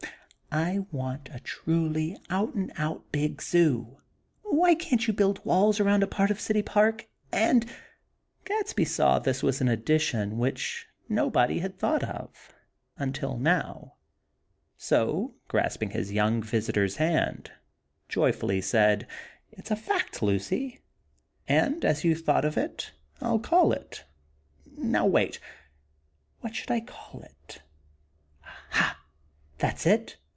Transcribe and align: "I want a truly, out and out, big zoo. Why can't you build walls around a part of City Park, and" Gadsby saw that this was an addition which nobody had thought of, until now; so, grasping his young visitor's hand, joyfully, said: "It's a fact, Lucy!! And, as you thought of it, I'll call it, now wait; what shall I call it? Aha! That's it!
"I 0.53 0.79
want 0.91 1.29
a 1.33 1.39
truly, 1.39 2.17
out 2.29 2.55
and 2.55 2.73
out, 2.75 3.09
big 3.13 3.41
zoo. 3.41 3.99
Why 4.43 4.75
can't 4.75 5.07
you 5.07 5.13
build 5.13 5.39
walls 5.45 5.79
around 5.79 6.03
a 6.03 6.07
part 6.07 6.29
of 6.29 6.41
City 6.41 6.61
Park, 6.61 7.07
and" 7.31 7.65
Gadsby 8.43 8.83
saw 8.83 9.13
that 9.17 9.23
this 9.23 9.41
was 9.41 9.61
an 9.61 9.69
addition 9.69 10.37
which 10.37 10.87
nobody 11.07 11.59
had 11.59 11.79
thought 11.79 12.03
of, 12.03 12.53
until 12.97 13.37
now; 13.37 13.93
so, 14.75 15.35
grasping 15.47 15.91
his 15.91 16.11
young 16.11 16.43
visitor's 16.43 16.97
hand, 16.97 17.51
joyfully, 18.09 18.59
said: 18.59 19.07
"It's 19.53 19.71
a 19.71 19.77
fact, 19.77 20.21
Lucy!! 20.21 20.81
And, 21.47 21.85
as 21.85 22.03
you 22.03 22.13
thought 22.13 22.43
of 22.43 22.57
it, 22.57 22.91
I'll 23.21 23.39
call 23.39 23.71
it, 23.71 24.03
now 24.75 25.05
wait; 25.05 25.39
what 26.41 26.53
shall 26.57 26.75
I 26.75 26.81
call 26.81 27.21
it? 27.21 27.61
Aha! 28.43 29.01
That's 29.57 29.85
it! 29.85 30.17